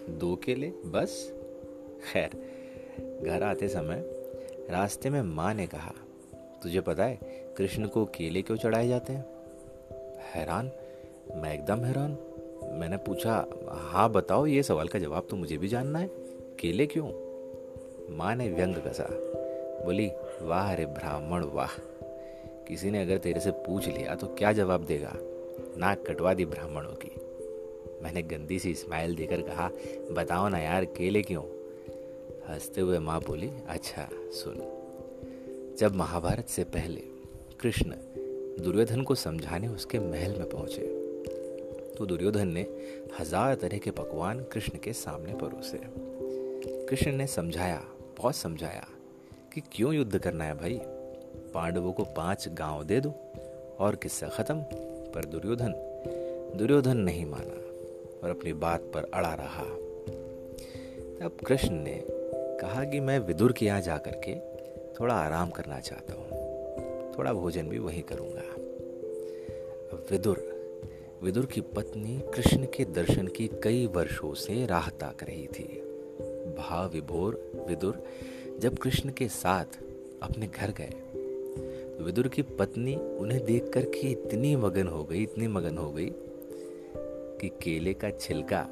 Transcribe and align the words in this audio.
दो 0.09 0.35
केले, 0.35 0.71
बस। 0.85 1.33
खैर, 2.13 2.29
घर 3.23 3.43
आते 3.43 3.67
समय 3.67 4.03
रास्ते 4.69 5.09
में 5.09 5.21
माँ 5.21 5.53
ने 5.53 5.67
कहा, 5.67 5.93
तुझे 6.63 6.81
पता 6.81 7.03
है, 7.03 7.19
कृष्ण 7.57 7.87
को 7.87 8.05
केले 8.05 8.41
क्यों 8.41 8.57
चढ़ाए 8.57 8.87
जाते 8.87 9.13
हैं? 9.13 9.25
हैरान? 10.33 10.71
मैं 11.35 11.53
एकदम 11.53 11.79
हैरान। 11.79 12.17
मैंने 12.79 12.97
पूछा 12.97 13.45
हाँ 13.69 14.09
बताओ, 14.11 14.45
ये 14.45 14.63
सवाल 14.63 14.87
का 14.87 14.99
जवाब 14.99 15.27
तो 15.29 15.35
मुझे 15.35 15.57
भी 15.57 15.67
जानना 15.67 15.99
है। 15.99 16.09
केले 16.59 16.85
क्यों? 16.85 17.07
माँ 18.17 18.35
ने 18.35 18.49
व्यंग 18.49 18.75
कसा। 18.75 19.07
बोली, 19.85 20.07
वाह 20.41 20.73
रे 20.73 20.85
ब्राह्मण, 20.85 21.43
वाह। 21.43 21.79
किसी 22.71 22.91
ने 22.91 23.01
अगर 23.01 23.17
तेरे 23.17 23.39
से 23.39 23.51
पूछ 23.51 23.87
लिया 23.87 24.15
तो 24.15 24.27
क्या 24.27 24.51
जवाब 24.53 24.83
देगा? 24.85 25.11
नाक 25.77 26.03
कटवा 26.07 26.33
दी 26.33 26.45
ब्राह्मणों 26.45 26.93
की। 26.95 27.09
मैंने 28.03 28.21
गंदी 28.21 28.59
सी 28.59 28.73
स्माइल 28.73 29.15
देकर 29.15 29.41
कहा, 29.41 29.69
बताओ 30.11 30.47
ना 30.47 30.59
यार, 30.59 30.85
केले 30.85 31.21
क्यों? 31.21 31.43
हँसते 32.47 32.81
हुए 32.81 32.99
माँ 32.99 33.19
बोली 33.21 33.49
अच्छा 33.67 34.07
सुन। 34.13 35.75
जब 35.79 35.95
महाभारत 35.95 36.47
से 36.47 36.63
पहले 36.63 37.01
कृष्ण 37.61 37.95
दुर्योधन 38.63 39.01
को 39.01 39.15
समझाने 39.15 39.67
उसके 39.67 39.99
महल 39.99 40.37
में 40.39 40.49
पहुँचे 40.49 40.87
तो 41.97 42.05
दुर्योधन 42.05 42.47
ने 42.47 42.65
हज़ार 43.19 43.55
तरह 43.55 43.77
के 43.77 43.91
पकवान 43.91 44.43
कृष्ण 44.43 44.79
के 44.79 44.93
सामने 44.93 45.33
परोसे। 45.33 45.81
कृष्ण 46.87 47.11
ने 47.11 47.27
समझाया, 47.27 47.83
बहुत 48.17 48.35
समझाया 48.35 48.87
कि 49.53 49.61
क्यों 49.71 49.93
युद्ध 49.93 50.17
करना 50.17 50.43
है 50.43 50.57
भाई? 50.57 50.81
पांडवों 51.53 51.93
को 51.93 52.03
पाँच 52.03 52.47
गाँव 52.49 52.83
दे 52.83 52.99
दो 53.01 53.13
और 53.79 53.95
किस्सा 53.95 54.27
खत्म। 54.27 54.65
पर 55.13 55.25
दुर्योधन 55.25 55.73
दुर्योधन 56.57 56.97
नहीं 56.97 57.25
माना 57.25 57.57
और 58.23 58.29
अपनी 58.29 58.53
बात 58.53 58.81
पर 58.81 59.11
अड़ा 59.13 59.33
रहा। 59.33 59.63
तब 61.19 61.37
कृष्ण 61.47 61.71
ने 61.71 62.03
कहा 62.61 62.83
कि 62.83 62.99
मैं 62.99 63.19
विदुर 63.19 63.51
के 63.51 63.65
यहाँ 63.65 63.81
जाकर 63.81 64.11
के 64.11 64.35
थोड़ा 64.93 65.15
आराम 65.15 65.49
करना 65.49 65.79
चाहता 65.79 66.13
हूँ। 66.13 66.31
थोड़ा 67.17 67.33
भोजन 67.33 67.67
भी 67.67 67.79
वहीं 67.79 68.03
करूँगा। 68.03 68.55
विदुर 70.11 70.51
विदुर 71.23 71.45
की 71.45 71.61
पत्नी 71.61 72.21
कृष्ण 72.35 72.65
के 72.65 72.85
दर्शन 72.85 73.27
की 73.27 73.47
कई 73.63 73.85
वर्षों 73.85 74.33
से 74.33 74.65
राह 74.65 74.89
ताक 74.89 75.23
रही 75.23 75.47
थी। 75.47 75.81
भाव 76.57 76.89
विभोर 76.89 77.51
विदुर 77.67 78.03
जब 78.59 78.77
कृष्ण 78.77 79.09
के 79.09 79.27
साथ 79.27 79.65
अपने 80.21 80.47
घर 80.47 80.71
गए 80.71 80.93
विदुर 82.01 82.27
की 82.27 82.41
पत्नी 82.41 82.95
उन्हें 82.95 83.45
देख 83.45 83.71
के 83.77 84.07
इतनी 84.11 84.55
मगन 84.55 84.87
हो 84.87 85.03
गई, 85.03 85.23
इतनी 85.23 85.47
मगन 85.47 85.77
हो 85.77 85.91
गई 85.91 86.09
कि 87.41 87.49
केले 87.49 87.93
का 87.93 88.09
छिलका 88.09 88.67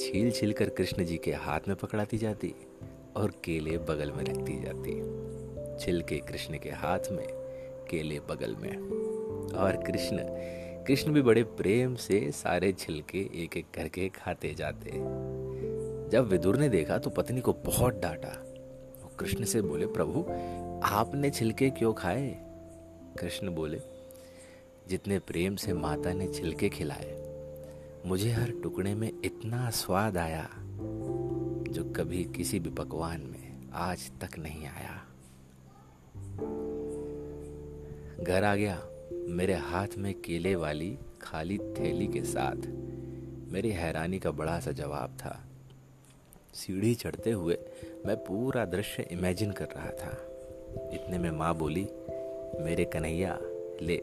छील 0.00 0.30
छील 0.30 0.52
कर 0.52 0.68
कृष्ण 0.68 1.04
जी 1.04 1.16
के 1.16 1.32
हाथ 1.32 1.60
में 1.68 1.76
पकड़ाती 1.76 2.18
जाती 2.18 2.54
और 3.16 3.30
केले 3.44 3.78
बगल 3.78 4.12
में 4.12 4.24
रखती 4.24 4.62
जाती। 4.62 5.22
छिलके 5.84 6.18
कृष्ण 6.18 6.58
के 6.58 6.70
हाथ 6.70 6.98
में, 7.10 7.26
केले 7.90 8.20
बगल 8.20 8.56
में। 8.60 8.76
और 9.52 9.76
कृष्ण 9.76 10.18
कृष्ण 10.86 11.12
भी 11.12 11.22
बड़े 11.22 11.42
प्रेम 11.42 11.94
से 11.94 12.30
सारे 12.30 12.72
छिलके 12.72 13.18
एक 13.18 13.56
एक 13.56 13.66
करके 13.74 14.08
खाते 14.08 14.54
जाते। 14.54 14.90
जब 16.10 16.28
विदुर 16.30 16.56
ने 16.56 16.68
देखा 16.68 16.98
तो 16.98 17.10
पत्नी 17.10 17.40
को 17.40 17.52
बहुत 17.52 17.94
डांटा। 17.94 18.51
कृष्ण 19.22 19.44
से 19.44 19.62
बोले, 19.62 19.86
प्रभु, 19.86 20.20
आपने 20.84 21.30
छिलके 21.30 21.70
क्यों 21.70 21.92
खाए? 21.92 22.30
कृष्ण 23.18 23.54
बोले, 23.54 23.80
जितने 24.88 25.18
प्रेम 25.18 25.56
से 25.56 25.72
माता 25.72 26.12
ने 26.12 26.32
छिलके 26.32 26.68
खिलाए, 26.68 27.22
मुझे 28.06 28.30
हर 28.30 28.50
टुकड़े 28.50 28.94
में 28.94 29.12
इतना 29.24 29.70
स्वाद 29.70 30.16
आया, 30.16 30.48
जो 31.68 31.92
कभी 31.96 32.24
किसी 32.24 32.60
भी 32.60 32.70
पकवान 32.70 33.20
में 33.20 33.70
आज 33.72 34.10
तक 34.20 34.38
नहीं 34.38 34.66
आया। 34.66 35.04
घर 38.24 38.44
आ 38.44 38.54
गया, 38.56 38.82
मेरे 39.28 39.54
हाथ 39.54 39.88
में 39.98 40.14
केले 40.14 40.54
वाली 40.54 40.98
खाली 41.22 41.58
थैली 41.58 42.06
के 42.06 42.22
साथ, 42.24 42.68
मेरी 43.52 43.70
हैरानी 43.70 44.18
का 44.18 44.30
बड़ा 44.30 44.60
सा 44.60 44.72
जवाब 44.72 45.10
था। 45.10 45.44
सीढ़ी 46.54 46.94
चढ़ते 46.94 47.30
हुए 47.30 47.58
मैं 48.06 48.16
पूरा 48.16 48.64
दृश्य 48.64 49.08
इमेजिन 49.10 49.52
कर 49.52 49.64
रहा 49.64 49.90
था। 49.90 50.28
इतने 50.92 51.18
में 51.18 51.30
माँ 51.30 51.54
बोली, 51.54 51.88
मेरे 52.64 52.84
कन्हैया, 52.84 53.38
ले, 53.82 53.96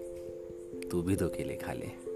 तू 0.92 1.02
भी 1.02 1.16
दो 1.16 1.28
केले 1.30 1.56
खा 1.56 1.74
ले। 1.74 2.09